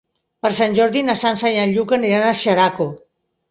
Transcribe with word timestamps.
Per 0.45 0.49
Sant 0.59 0.77
Jordi 0.77 1.03
na 1.09 1.17
Sança 1.19 1.53
i 1.57 1.61
en 1.67 1.75
Lluc 1.77 1.95
aniran 2.01 2.27
a 2.31 2.35
Xeraco. 2.43 2.91